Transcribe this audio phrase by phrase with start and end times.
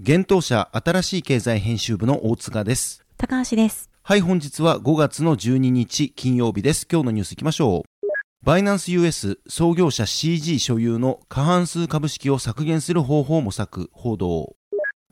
[0.00, 3.04] 現当社新しい経済編集部の大塚です。
[3.16, 3.88] 高橋です。
[4.02, 6.88] はい、本日は5月の12日金曜日です。
[6.90, 8.08] 今日のニュースいきましょう。
[8.44, 14.56] バイナンス US 創業者 CG 所有の過半数株式を削減する方法を模索、報道。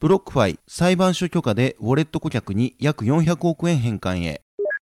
[0.01, 4.43] ブロックファイ裁判所許可でウォレット顧客に約400億円返還へ。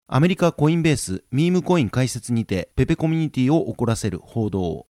[0.09, 4.87] アメリカコインベースミームコイン解説にてペペコミュニティを怒らせる報道。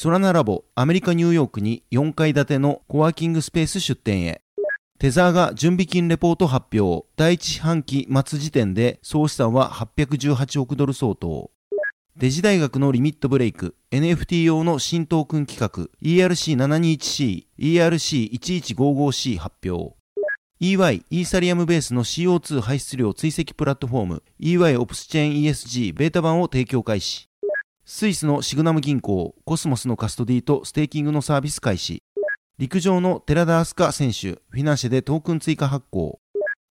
[0.00, 4.42] ソラナラボアメリカニューヨークに4階建てのコワーキングスペース出店へ。
[5.00, 7.04] テザーが準備金レポート発表。
[7.16, 11.50] 第一四半期末時点で総資産は818億ドル相当。
[12.16, 19.96] デジダイガクのリミットブレイク、NFT 用の新トークン企画 ERC721C、ERC1155C 発表。
[20.60, 27.28] EY、イーサリアムベースの CO2 排出量追跡プラットフォーム EY OpsChain ESG ベータ版を提供開始。
[27.90, 32.02] スイスのシグナム銀行、コスモスのカストディとステーキングのサービス開始。
[32.58, 36.20] 陸上の寺田明日香選手、フィナンシェでトークン追加発行。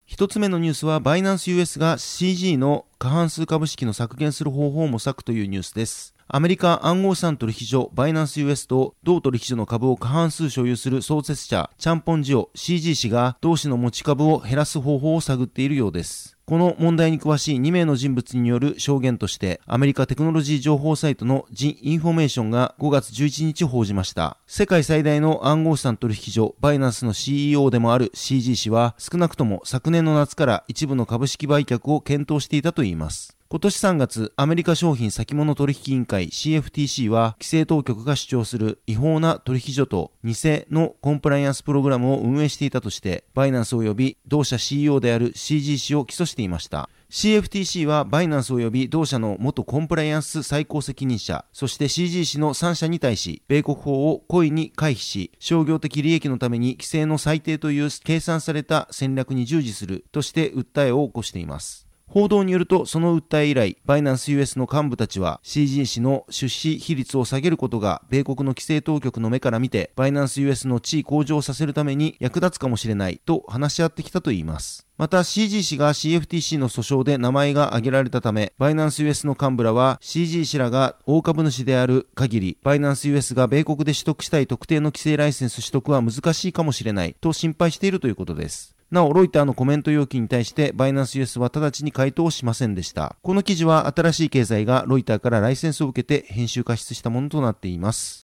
[0.05, 6.13] 一つ目のニュースは、バイナンス US が CG の過半数株式の削減する方法を模索というニュースです。
[6.27, 16.36] アメリカ暗号資産取引所バイナンス US と同取引所の株を過半数所有する創設者チャンポンジオ CG 氏が同氏の持ち株を減らす方法を探っているようです。
[16.49, 24.37] この問題に詳しい2名の人物による証言として、アメリカテクノロジー情報サイトのジ・インフォメーションが5月11日報じました。
[24.47, 33.36] 世界最大の暗号資産取引所バイナンスの CEO でもある CG 氏は、少なくとも昨年の夏から一部の株式売却を検討していたといいます。
[33.49, 40.33] 今年3月、アメリカ商品先物取引委員会 CFTC は、規制当局が主張する違法な取引所と偽
[40.69, 46.89] のコンプライアンスプログラムを運営していたとして、バイナンス及び同社 CEO である CG 氏を起訴していました。
[47.09, 61.86] CFTC はバイナンス及び同社の元コンプライアンス最高責任者、そして CG 氏の3社に対し、米国法を故意に回避し、商業的利益のために規制の最低という計算された戦略に従事するとして訴えを起こしています。
[62.09, 74.87] 報道によると、その訴え以来、バイナンス US の幹部たちは CG 氏の出資比率を下げることが、米国の規制当局の目から見て、バイナンス US の地位向上させるために役立つかもしれないと話し合ってきたといいます。
[74.97, 88.76] また CG 氏が CFTC の訴訟で名前が挙げられたため、バイナンス US の幹部らは CG 氏らが大株主である限り、バイナンス US が米国で取得したい特定の規制ライセンス取得は難しいかもしれないと心配しているということです。
[88.89, 93.17] なお、ロイターのコメント要求に対して、バイナンス US は直ちに回答しませんでした。
[93.21, 98.27] この記事は、新しい経済がロイターからライセンスを受けて編集過失したものとなっています。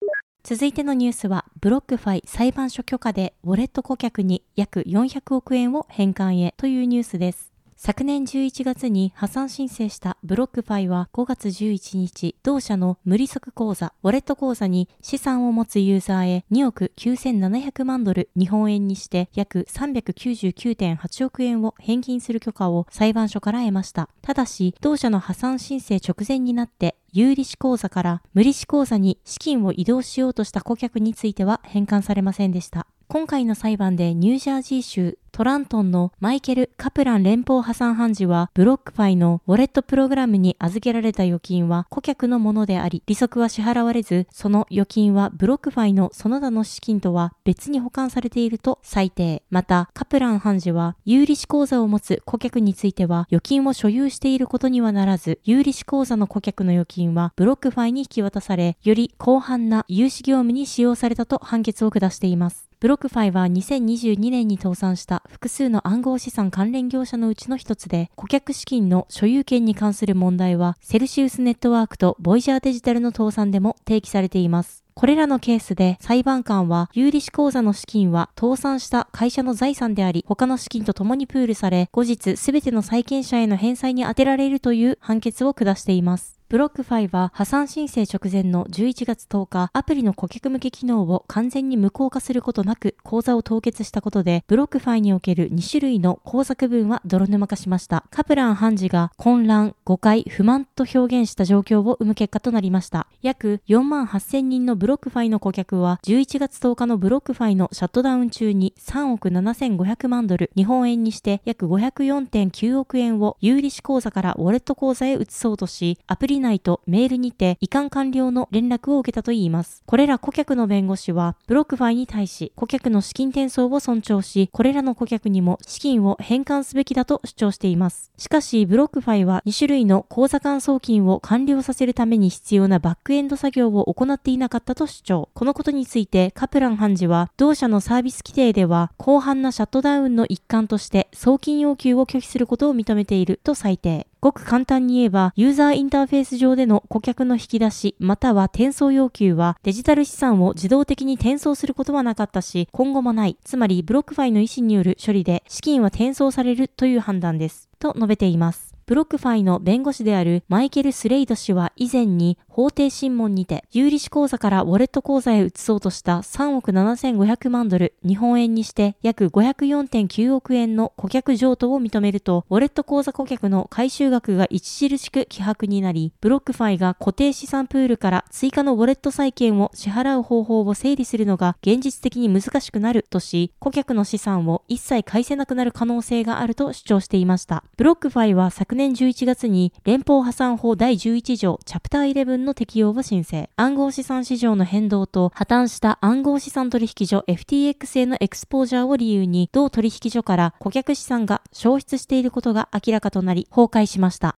[0.43, 7.50] 続いてのニュースは、ブロックファイ裁判所許可でウォレット顧客に約400億円を返還へというニュースです。
[7.83, 24.11] 昨年11月に破産申請したブロックファイは5月11日、同社の無利息口座、ウォレット口座に資産を持つユーザーへ2億9700万ドル日本円にして約399.8億円を返金する許可を裁判所から得ました。
[24.21, 32.87] ただし、同社の破産申請直前になって有利子口座から無利子口座に資金を移動しようとした顧客については返還されませんでした。
[33.11, 49.43] 今回の裁判でニュージャージー州トラントンのマイケル・カプラン連邦破産判事は、ブロックファイのウォレットプログラムに預けられた預金は顧客のものであり、利息は支払われず、その預金はブロックファイのその他の資金とは別に保管されていると裁定。
[49.51, 62.70] また、カプラン判事は、有利子口座を持つ顧客については、預金を所有していることにはならず、有利子口座の顧客の預金はブロックファイに引き渡され、より広範な融資業務に使用されたと判決を下しています。
[62.81, 74.83] ブロックファイは2022年に倒産した複数の暗号資産関連業者のうちの一つで、顧客資金の所有権に関する問題は、セルシウスネットワークとボイジャーデジタルの倒産でも提起されています。
[74.95, 86.40] これらのケースで裁判官は有利子口座の資金は倒産した会社の財産であり、他の資金と共にプールされ、後日すべての債権者への返済に充てられるという判決を下しています。
[86.51, 98.03] ブロックファイは破産申請直前の11月10日、アプリの顧客向け機能を完全に無効化することなく口座を凍結したことで、ブロックファイにおける2種類の口座区分は泥沼化しました。
[98.11, 103.07] カプラン判事が混乱、誤解、不満と表現した状況を生む結果となりました。
[103.23, 119.83] 約4万8000人のブロックファイの顧客は11月10日のブロックファイのシャットダウン中に3億7500万ドル、日本円にして約504.9億円を有利子口座からウォレット口座へ移そうとし、アプリ内とメールにて移管完了の連絡を受けたといいます。
[119.87, 128.11] これら顧客の弁護士は、ブロックファイに対し、顧客の資金転送を尊重し、これらの顧客にも資金を返還すべきだと主張しています。
[128.17, 135.29] しかし、ブロックファイは2種類の口座間送金を完了させるために必要なバックエンド作業を行っていなかったと主張。
[135.35, 144.10] このことについて、カプラン判事は、同社のサービス規定では、広範なシャットダウンの一環として送金要求を拒否することを認めていると裁定。
[144.21, 153.39] ごく簡単に言えば、ユーザーインターフェース上での顧客の引き出し、または転送要求は、デジタル資産を自動的に転送することはなかったし、今後もない。
[153.45, 157.69] つまり、ブロックファイの意思による処理で、資金は転送されるという判断です。
[157.79, 158.70] と述べています。
[158.91, 187.63] ブロックファイの弁護士であるマイケル・スレイド氏は以前に法廷審問にて、有利子口座からウォレット口座へ移そうとした3億7500万ドル、日本円にして約504.9億円の顧客譲渡を認めると、ウォレット口座顧客の回収額が著しく希薄になり、ブロックファイが固定資産プールから追加のウォレット債権を支払う方法を整理するのが現実的に難しくなるとし、顧客の資産を一切返せなくなる可能性があると主張していました。
[187.77, 193.51] ブロックファイは昨年年11月に連邦破産法第11条チャプター11の適用を申請。
[193.57, 204.37] 暗号資産市場の変動と破綻した暗号資産取引所 FTX へのエクスポージャーを理由に同取引所から顧客資産が消失していることが明らかとなり崩壊しました。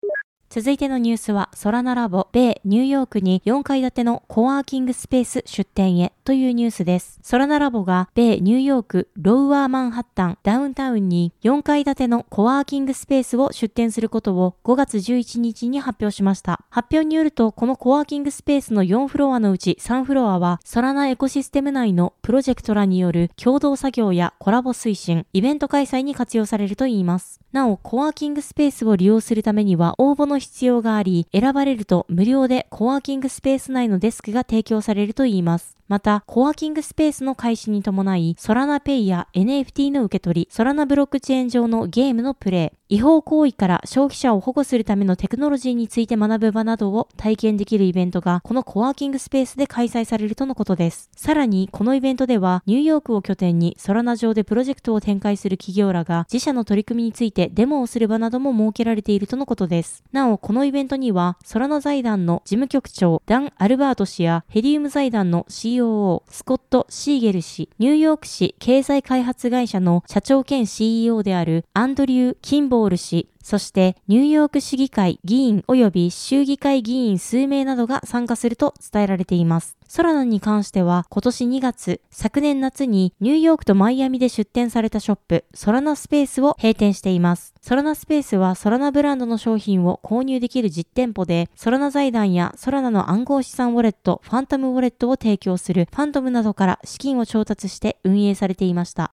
[0.54, 7.18] 続いてのニュースは、ソラナラボ、米、ニューヨークに4階建てのコワーキングスペース出店へというニュースです。
[7.22, 16.60] ソラナラボが、米、ニューヨーク、ロウアーマンハッタン、ダウンタウンに4階建てのコワーキングスペースを出店することを5月11日に発表しました。
[16.68, 27.40] 発表によると、このコワーキングスペースの4フロアのうち3フロアは、ソラナエコシステム内のプロジェクトらによる共同作業やコラボ推進、イベント開催に活用されるといいます。
[27.52, 35.78] なお、コワーキングスペースを利用するためには応募の必要があり、選ばれると無料でコワーキングスペース内のデスクが提供されるといいます。
[35.92, 51.10] また、コワーキングスペースの開始に伴い、ソラナペイや NFT の受け取り、ソラナブロックチェーン上のゲームのプレイ、違法行為から消費者を保護するためのテクノロジーについて学ぶ場などを体験できるイベントが、このコワーキングスペースで開催されるとのことです。
[51.16, 60.04] さらに、このイベントでは、ニューヨークを拠点にソラナ上でプロジェクトを展開する企業らが、自社の取り組みについてデモをする場なども設けられているとのことです。
[60.12, 79.76] なお、このイベントには、ソラナ財団の事務局長、ダン・アルバート氏や、ヘリウム財団の CEO COO、スコット・シーゲル氏、ニューヨーク市経済開発会社の社長兼 CEO であるアンドリュー・キンボール氏、そしてニューヨーク市議会議員及び州議会議員数名などが参加すると伝えられています。
[79.88, 87.52] ソラナに関しては今年2月、昨年夏にニューヨークとマイアミで出店されたショップ、ソラナスペースを閉店しています。
[87.60, 99.12] ソラナスペースはソラナブランドの商品を購入できる実店舗で、ソラナ財団やソラナの暗号資産ウォレット、ファントムウォレットを提供するファントムなどから資金を調達して運営されていました。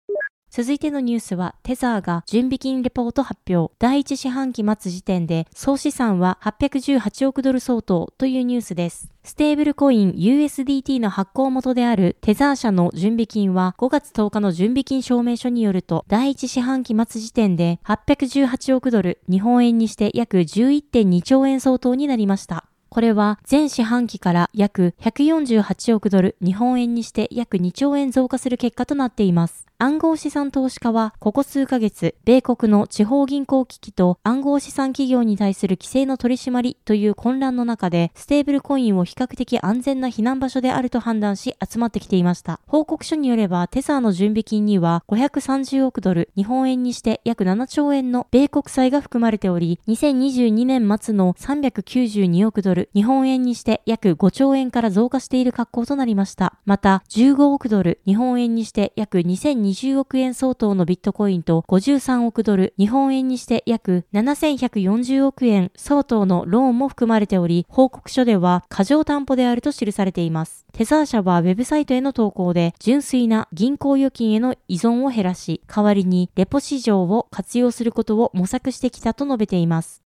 [0.55, 3.73] 続いてのニュースは、テザーが準備金レポート発表。
[3.79, 9.09] 第一四半期末時点で、総資産は818億ドル相当というニュースです。
[9.23, 22.65] ステーブルコイン USDT の発行元であるテザー社の準備金は5月10日の準備金証明書によると第一四半期末時点で818億ドル、日本円にして約11.2兆円相当になりました。
[22.89, 29.65] これは全四半期から約148億ドル、日本円にして約2兆円増加する結果となっています。
[29.79, 42.61] 暗号資産投資家は、ここ数ヶ月、米国の地方銀行危機と暗号資産企業に対する規制の取り締まりという混乱の中で、ステーブルコインを比較的安全な避難場所であると判断し集まってきていました。
[42.67, 56.57] 報告書によれば、テザーの準備金には530億ドル、日本円にして約7兆円の米国債が含まれており、2022年末の392億ドル、日本円にして約5兆円から増加している格好となりました。
[56.65, 70.65] また、15億ドル、日本円にして約2 0 2020億円相当のビットコインと53億ドル、日本円にして約7140億円相当のローンも含まれており、報告書では過剰担保であると記されています。
[70.73, 80.02] テザー社はウェブサイトへの投稿で、純粋な銀行預金への依存を減らし、代わりにレポ市場を活用することを模索してきたと述べています。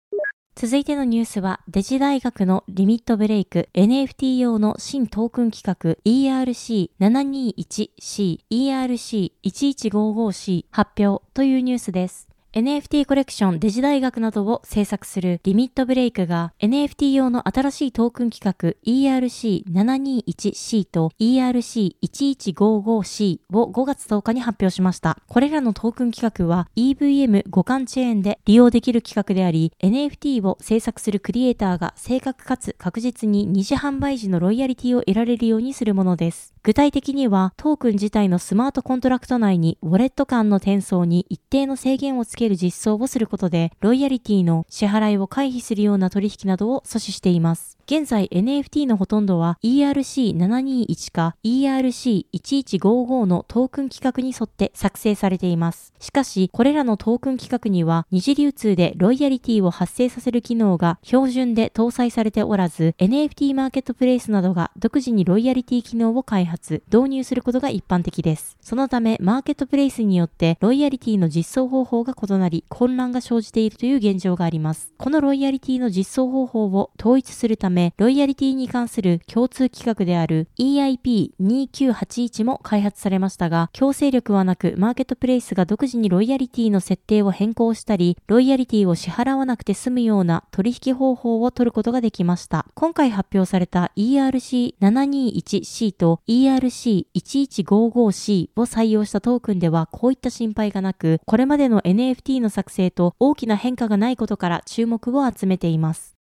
[0.57, 12.29] 続いてのニュースは、デジ大学のリミットブレイク NFT 用の新トークン企画 ERC721C、ERC1155C 発表というニュースです。
[12.55, 25.17] NFT コレクションデジ大学などを制作するリミットブレイクが NFT 用の新しいトークン規格 ERC721C と ERC1155C を5月10日に発表しました。
[25.27, 36.54] これらのトークン規格は EVM 互換チェーンで利用できる規格であり NFT を制作するクリエイターが正確かつ確実に二次販売時のロイヤリティを得られるようにするものです。
[36.65, 47.77] 具体的にはトークン自体のスマートコントラクト内にウォレット間の転送に一定の制限をつける実装をすることで、ロイヤリティの支払いを回避するような取引などを阻止しています。
[47.85, 55.93] 現在 NFT のほとんどは ERC721 か ERC1155 のトークン規格に沿って作成されています。
[55.99, 66.54] しかし、これらのトークン規格には二次流通でロイヤリティを発生させる機能が標準で搭載されておらず、NFT マーケットプレイスなどが独自にロイヤリティ機能を開発、
[66.91, 68.57] 導入することが一般的です。
[68.61, 74.93] そのため、マーケットプレイスによってロイヤリティの実装方法が異なり、混乱が生じているという現状があります。
[74.97, 92.65] このロイヤリティの実装方法を統一するため、ロイヤリティに関する共通規格である EIP2981 も開発されましたが、強制力はなく、マーケットプレイスが独自にロイヤリティの設定を変更したり、ロイヤリティを支払わなくて済むような取引方法を取ることができました。
[92.73, 106.13] 今回発表された ERC721C と ERC1155C を採用したトークンではこういった心配がなく、これまでの NFT の作成と大きな変化がないことから注目を集めています。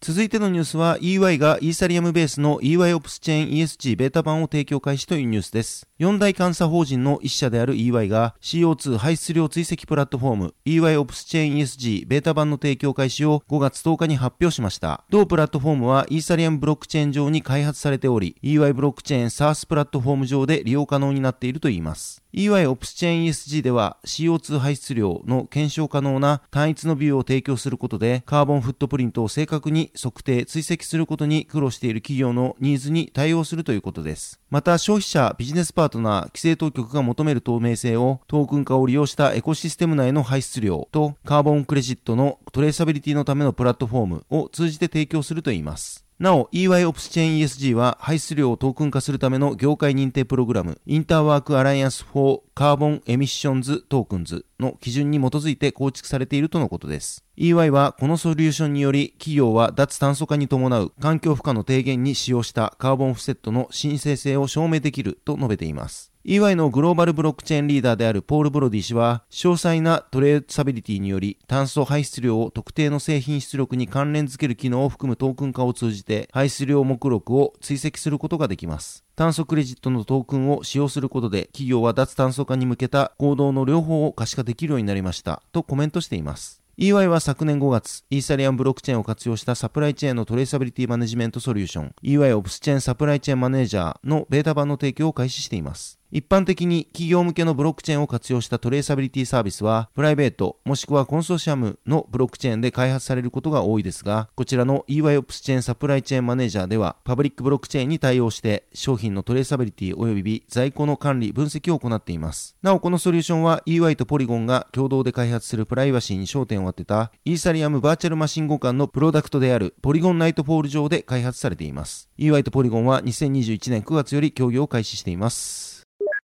[0.00, 5.88] 続いてのニュースは EY がイーサリアムベースの EY オプスチェーン ESG ベータ版を提供開始というニュースです。
[5.96, 15.04] 四大監査法人の一社である EY が CO2 排出量追跡プラットフォーム EY オプスチェーン ESG ベータ版の提供開始を5月10日に発表しました。
[15.08, 22.24] 同プラットフォームはイーサリアムブロックチェーン上に開発されており EY ブロックチェーン SARS プラットフォーム上で利用可能になっているといいます。
[22.34, 34.40] EY オプスチェーン ESG では CO2 排出量の検証可能な単一のビューを提供することでカーボンフットプリントを正確に測定、追跡することに苦労している企業のニーズに対応するということです。
[34.54, 46.03] また消費者、ビジネスパートナー、規制当局が求める透明性をトークン化を利用したエコシステム内の排出量とカーボンクレジットのトレーサビリティのためのプラットフォームを通じて提供するといいます。
[46.20, 57.24] なお、EY オプスチェーン ESG は排出量をトークン化するための業界認定プログラム、 InterWork Alliance for Carbon Emissions Tokens の基準に基づいて構築されているとのことです。
[57.36, 66.13] EY はこのソリューションにより企業は脱炭素化に伴う環境負荷の低減に使用したカーボンオフセットの真正性を証明できると述べています。
[66.26, 79.04] EY のグローバルブロックチェーンリーダーであるポール・ブロディ氏は、詳細なトレーサビリティにより炭素排出量を特定の製品出力に関連づける機能を含むトークン化を通じて排出量目録を追跡することができます。
[79.16, 86.64] 炭素クレジットのトークンを使用することで企業は脱炭素化に向けた行動の両方を可視化できるようになりましたとコメントしています。
[86.76, 96.00] EY は昨年5月、イーサリアンブロックチェーンを活用したサプライチェーンのトレーサビリティマネジメントソリューション、EY オプスチェーンサプライチェーンマネージャーのベータ版の提供を開始しています。
[96.14, 112.54] 一般的に企業向けのブロックチェーンを活用したトレーサビリティサービスは、プライベートもしくはコンソーシアムのブロックチェーンで開発されることが多いですが、こちらの EYOPS チェーンサプライチェーンマネージャーでは、パブリックブロックチェーンに対応して商品のトレーサビリティ及び在庫の管理、分析を行っています。
[112.62, 122.08] なお、このソリューションは EY とポリゴンが共同で開発するプライバシーに焦点を当てた Ethereum Virtual Machine 互換のプロダクトであるポリゴンナイトフォール上で開発されています。
[122.20, 125.73] EY とポリゴンは2021年9月より協業を開始しています。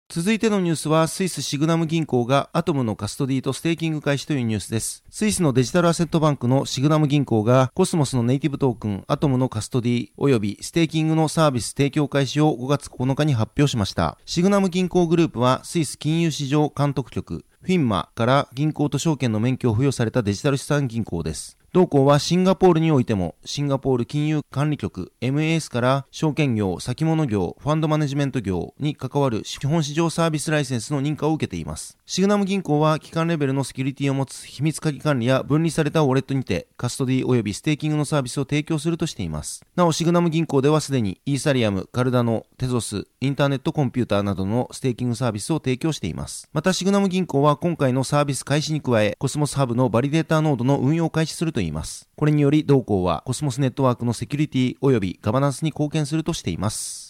[0.09, 5.03] 続いてのニュースは、スイスシグナム銀行がアトムのカストディとステーキング開始というニュースです。
[5.11, 14.16] スイスのデジタルアセットバンクのシグナム銀行が、コスモスのネイティブトークンアトムのカストディ及びステーキングのサービス提供開始を5月9日に発表しました。
[14.27, 21.56] シグナム銀行グループは、スイス金融市場監督局、フィンマから銀行と証券の免許を付与されたデジタル資産銀行です。
[21.76, 31.98] 同行はシンガポールにおいても、シンガポール金融管理局 MAS から証券業、先物業、ファンドマネジメント業に関わる資本市場サービスライセンスの認可を受けています。
[32.06, 39.62] シグナム銀行は機関レベルのセキュリティを持つ秘密鍵管理や分離されたウォレットにてカストディ及びステーキングのサービスを提供するとしています。
[39.76, 46.48] なお、シグナム銀行ではすでにイーサリアム、カルダノ、テゾス、インターネットコンピューターなどのステーキングサービスを提供しています。
[46.54, 51.65] また、シグナム銀行は今回のサービス開始に加え、コスモスハブのバリデーターノードの運用を開始するといいます。
[51.66, 57.06] いますこれにより同行はコスモスネットワークのセキュリティ及びガバナンスに貢献するとしています。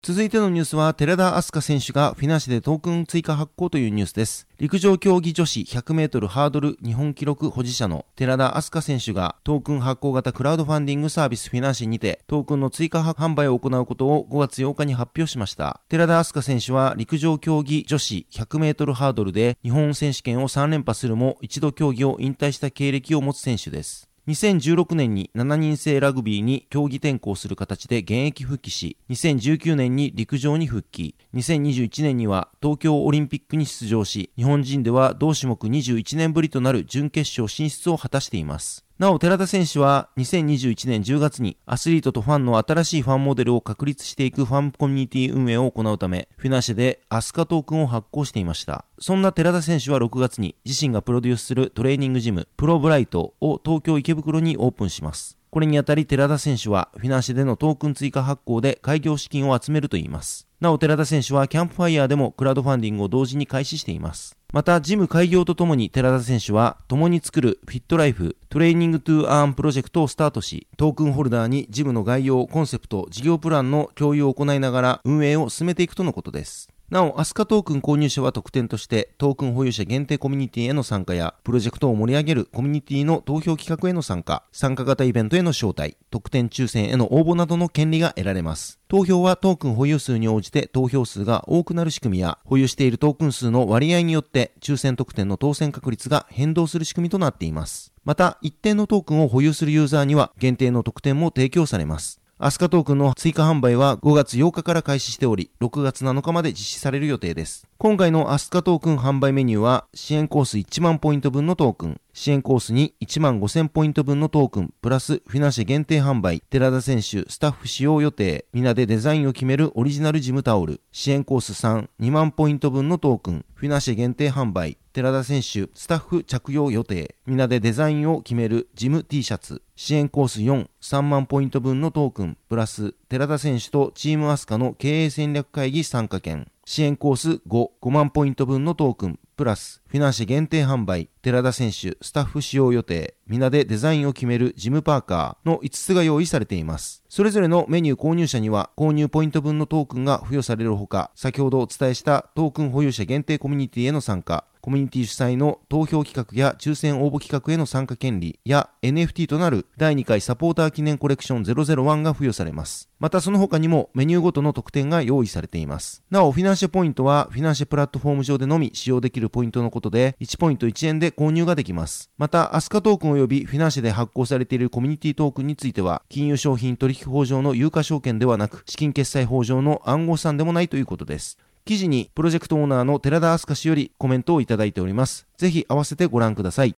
[0.00, 4.46] 続いてのニュースは、寺田明日香選手がフィナシでトークン追加発行というニュースです。
[4.58, 15.80] 陸上競技女子100メートルハードル日本記録保持者の寺田明日香選手がトークン発行型クラウドファンディングサービスフィナンシにてトークンの追加販売を行うことを5月8日に発表しました。
[15.88, 24.07] 寺田明日香選手は陸上競技女子100メートルハードルで日本選手権を3連覇するも一度競技を引退した経歴を持つ選手です。
[24.28, 38.84] 2016年に7人制ラグビーに競技転向する形で現役復帰し、2019年に陸上に復帰、2021年には東京オリンピックに出場し、日本人では同種目21年ぶりとなる準決勝進出を果たしています。
[38.98, 48.86] なお、寺田選手は2021年10月にアスリートとファンの新しいファンモデルを確立していくファンコミュニティ運営を行うため、フィナンシェでアスカトークンを発行していました。
[48.98, 55.37] そんな寺田選手は6月に自身がプロデュースするトレーニングジム、プロブライトを東京池袋にオープンします。
[55.50, 60.46] これにあたり寺田選手はフィナンシェでのトークン追加発行で開業資金を集めるといいます。
[60.60, 64.36] なお寺田選手はキャンプファイヤーでもクラウドファンディングを同時に開始しています。
[64.50, 76.70] また、ジム開業とともに寺田選手は、共に作るフィットライフ、 Training to Earn プロジェクトをスタートし、トークンホルダーにジムの概要、コンセプト、事業プランの共有を行いながら運営を進めていくとのことです。
[76.90, 88.78] なお、アスカトークン購入者は特典として、トークン保有者限定コミュニティへの参加や、プロジェクトを盛り上げるコミュニティの投票企画への参加、参加型イベントへの招待、特典抽選への応募などの権利が得られます。
[88.88, 97.92] 投票はトークン保有数に応じて投票数が多くなる仕組みや、保有しているトークン数の割合によって抽選特典の当選確率が変動する仕組みとなっています。
[98.06, 102.22] また、一定のトークンを保有するユーザーには限定の特典も提供されます。
[102.40, 107.66] アスカトークンの追加販売は5月8日から開始しており、6月7日まで実施される予定です。
[107.78, 147.04] 今回のアスカトークン販売メニューは、支援コース1万ポイント分のトークン、支援コースに1万5000ポイント分のトークン、プラスフィナシェ限定販売、寺田選手、スタッフ使用予定、皆でデザインを決めるオリジナルジムタオル、支援コース3、2万ポイント分のトークン、フィナシェ限定販売、寺田選手、スタッフ着用予定、皆でデザインを決めるジム T シャツ、支援コース4、3万ポイント分のトークン、プラス寺田選手とチームアスカの経営戦略会議参加券、支援コース5、5万ポイント分のトークン、プラス、フィナンシェ限定販売、寺田選手、スタッフ使用予定、皆でデザインを決めるジムパーカーの5つが用意されています。
[147.08, 162.90] それぞれのメニュー購入者には、購入ポイント分のトークンが付与されるほか、先ほどお伝えしたトークン保有者限定コミュニティへの参加、コミュニティ主催の投票企画や抽選応募企画への参加権利や NFT となる第2回サポーター記念コレクション001が付与されます。
[162.98, 166.02] またその他にもメニューごとの特典が用意されています。
[166.10, 172.10] なお、フィナンシェポイントはフィナンシェプラットフォーム上でのみ使用できるポイントのことで1ポイント1円で購入ができます。
[172.18, 181.38] また、アスカトークン及びフィナンシェで発行されているコミュニティトークンについては金融商品取引法上の有価証券ではなく資金決済法上の暗号資産でもないということです。
[181.68, 185.26] 記事にプロジェクトオーナーの寺田明日香氏よりコメントをいただいております。
[185.36, 186.74] ぜひ合わせてご覧ください。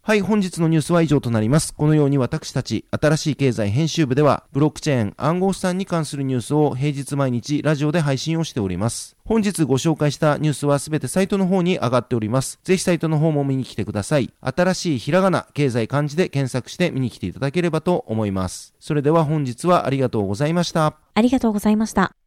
[0.00, 1.74] はい、本日のニュースは以上となります。
[1.74, 9.18] このように私たち、新しい経済編集部では、ブロックチェーン、暗号資産に関するニュースを平日毎日ラジオで配信をしております。
[9.26, 12.58] 本日ご紹介したニュースはすべてサイトの方に上がっております。
[12.64, 14.32] ぜひサイトの方も見に来てください。
[14.40, 18.74] 新しいひらがな、経済漢字で検索して見に来ていただければと思います。
[18.80, 20.96] それでは本日はありがとうございました。
[21.12, 22.21] ありがとうございました。